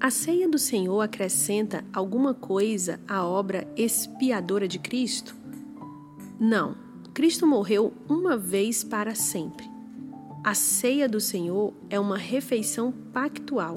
[0.00, 5.36] A ceia do Senhor acrescenta alguma coisa à obra expiadora de Cristo?
[6.40, 6.74] Não.
[7.12, 9.68] Cristo morreu uma vez para sempre.
[10.42, 13.76] A ceia do Senhor é uma refeição pactual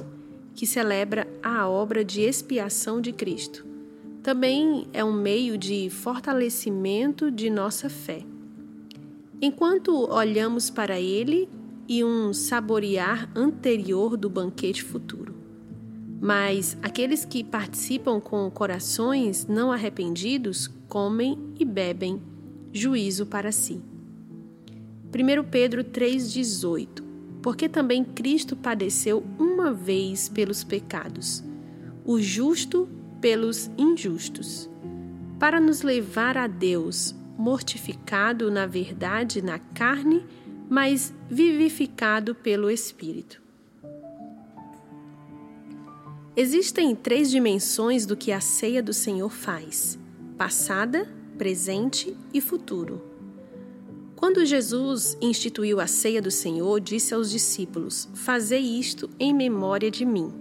[0.56, 3.66] que celebra a obra de expiação de Cristo.
[4.22, 8.24] Também é um meio de fortalecimento de nossa fé.
[9.42, 11.50] Enquanto olhamos para ele
[11.86, 15.23] e um saborear anterior do banquete futuro.
[16.24, 22.22] Mas aqueles que participam com corações não arrependidos comem e bebem
[22.72, 23.82] juízo para si.
[25.14, 27.04] 1 Pedro 3,18
[27.42, 31.44] Porque também Cristo padeceu uma vez pelos pecados,
[32.06, 32.88] o justo
[33.20, 34.70] pelos injustos,
[35.38, 40.26] para nos levar a Deus, mortificado na verdade na carne,
[40.70, 43.43] mas vivificado pelo Espírito.
[46.36, 50.00] Existem três dimensões do que a ceia do Senhor faz:
[50.36, 53.02] passada, presente e futuro.
[54.16, 60.06] Quando Jesus instituiu a ceia do Senhor, disse aos discípulos: Fazei isto em memória de
[60.06, 60.34] mim,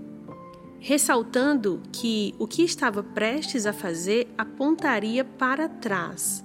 [0.78, 6.42] ressaltando que o que estava prestes a fazer apontaria para trás,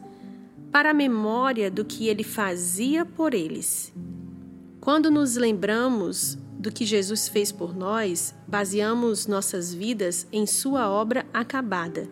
[0.73, 3.93] para a memória do que ele fazia por eles.
[4.81, 11.25] Quando nos lembramos do que Jesus fez por nós, baseamos nossas vidas em Sua obra
[11.33, 12.09] acabada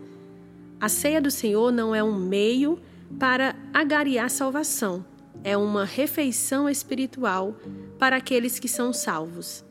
[0.80, 2.80] a ceia do Senhor não é um meio
[3.18, 5.06] para agariar salvação,
[5.44, 7.56] é uma refeição espiritual
[7.98, 9.64] para aqueles que são salvos.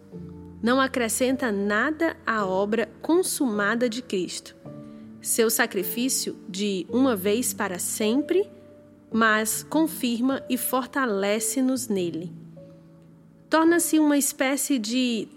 [0.62, 4.56] Não acrescenta nada à obra consumada de Cristo.
[5.20, 8.50] Seu sacrifício de uma vez para sempre,
[9.12, 12.32] mas confirma e fortalece-nos nele.
[13.54, 15.28] Torna-se uma espécie de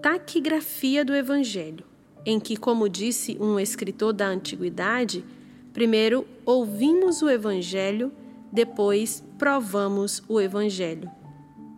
[0.00, 1.84] taquigrafia do Evangelho
[2.24, 5.24] em que, como disse um escritor da antiguidade,
[5.72, 8.12] primeiro ouvimos o Evangelho,
[8.52, 11.10] depois provamos o Evangelho.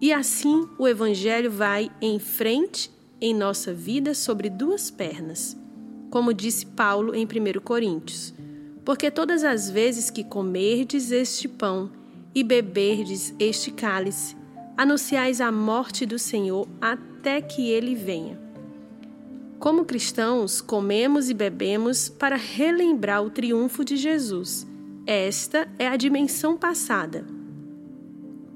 [0.03, 5.57] E assim o Evangelho vai em frente em nossa vida sobre duas pernas,
[6.11, 8.35] como disse Paulo em 1 Coríntios.
[8.85, 11.91] Porque todas as vezes que comerdes este pão
[12.35, 14.39] e beberdes este cálice,
[14.77, 18.39] anunciais a morte do Senhor até que ele venha.
[19.59, 24.67] Como cristãos, comemos e bebemos para relembrar o triunfo de Jesus.
[25.07, 27.27] Esta é a dimensão passada.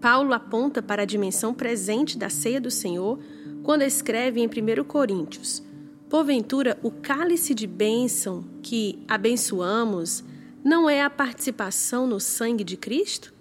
[0.00, 3.18] Paulo aponta para a dimensão presente da ceia do Senhor
[3.62, 5.62] quando escreve em 1 Coríntios:
[6.08, 10.24] Porventura, o cálice de bênção que abençoamos
[10.64, 13.33] não é a participação no sangue de Cristo?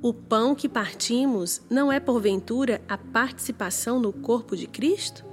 [0.00, 5.24] O pão que partimos não é, porventura, a participação no corpo de Cristo?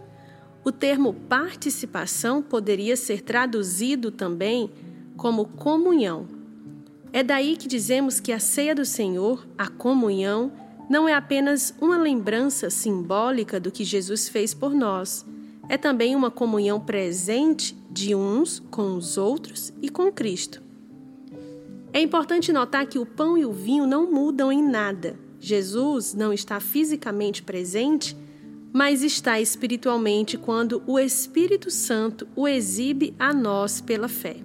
[0.63, 4.71] O termo participação poderia ser traduzido também
[5.15, 6.27] como comunhão.
[7.13, 10.51] É daí que dizemos que a ceia do Senhor, a comunhão,
[10.89, 15.23] não é apenas uma lembrança simbólica do que Jesus fez por nós,
[15.69, 20.64] é também uma comunhão presente de uns com os outros e com Cristo.
[21.95, 25.17] É importante notar que o pão e o vinho não mudam em nada.
[25.39, 28.16] Jesus não está fisicamente presente
[28.78, 34.35] mas está espiritualmente quando o Espírito Santo o exibe a nós pela fé.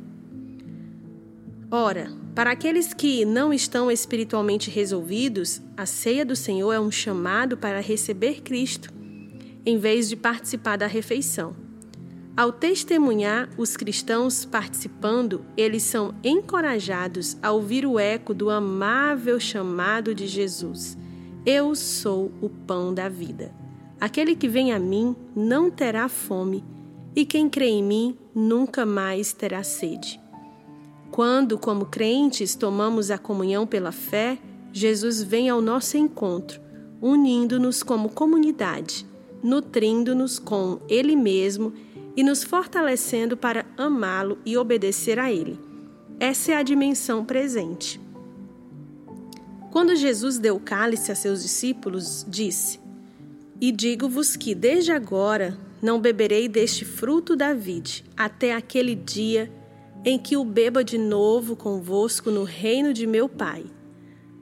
[1.68, 7.56] Ora, para aqueles que não estão espiritualmente resolvidos, a ceia do Senhor é um chamado
[7.56, 8.92] para receber Cristo,
[9.66, 11.56] em vez de participar da refeição.
[12.36, 20.14] Ao testemunhar os cristãos participando, eles são encorajados a ouvir o eco do amável chamado
[20.14, 20.96] de Jesus:
[21.44, 23.52] Eu sou o pão da vida.
[24.00, 26.64] Aquele que vem a mim não terá fome,
[27.14, 30.18] e quem crê em mim nunca mais terá sede.
[31.10, 34.38] Quando, como crentes, tomamos a comunhão pela fé,
[34.72, 36.60] Jesus vem ao nosso encontro,
[37.02, 39.04] unindo-nos como comunidade,
[39.42, 41.72] nutrindo-nos com Ele mesmo
[42.16, 45.58] e nos fortalecendo para amá-lo e obedecer a Ele.
[46.18, 48.00] Essa é a dimensão presente.
[49.70, 52.80] Quando Jesus deu o cálice a seus discípulos, disse:
[53.60, 59.52] e digo-vos que desde agora não beberei deste fruto da vide, até aquele dia
[60.02, 63.66] em que o beba de novo convosco no reino de meu Pai.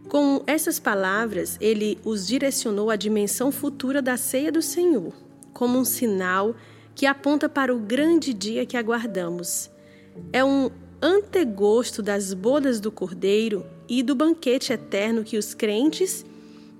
[0.08, 5.12] Com essas palavras, ele os direcionou à dimensão futura da ceia do Senhor,
[5.52, 6.54] como um sinal
[6.98, 9.70] que aponta para o grande dia que aguardamos.
[10.32, 10.68] É um
[11.00, 16.26] antegosto das bodas do Cordeiro e do banquete eterno que os crentes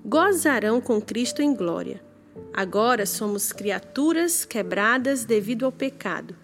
[0.03, 2.03] gozarão com Cristo em glória.
[2.53, 6.35] Agora somos criaturas quebradas devido ao pecado.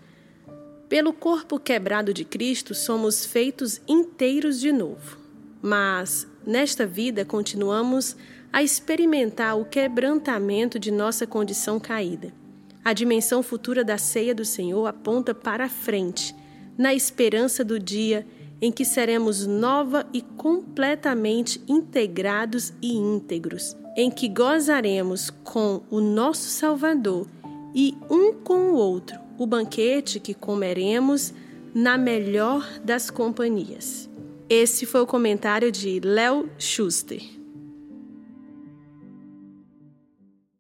[0.88, 5.18] Pelo corpo quebrado de Cristo, somos feitos inteiros de novo.
[5.62, 8.16] Mas, nesta vida, continuamos
[8.54, 12.45] a experimentar o quebrantamento de nossa condição caída.
[12.86, 16.36] A dimensão futura da ceia do Senhor aponta para a frente,
[16.78, 18.28] na esperança do dia
[18.62, 26.48] em que seremos nova e completamente integrados e íntegros, em que gozaremos com o nosso
[26.48, 27.28] Salvador
[27.74, 31.34] e um com o outro o banquete que comeremos
[31.74, 34.10] na melhor das companhias.
[34.48, 37.22] Esse foi o comentário de Léo Schuster.